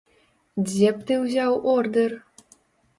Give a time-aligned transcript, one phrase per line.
[0.69, 2.21] Дзе б ты ўзяў ордэр?